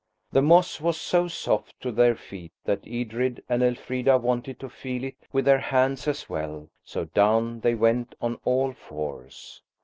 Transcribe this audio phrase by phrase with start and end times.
[0.31, 5.03] The moss was so soft to their feet that Edred and Elfrida wanted to feel
[5.03, 9.61] it with their hands as well, so down they went on all fours.